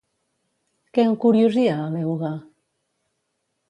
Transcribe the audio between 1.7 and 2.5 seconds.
a l'euga?